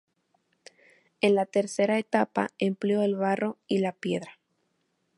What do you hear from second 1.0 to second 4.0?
En la tercera etapa empleó el barro y la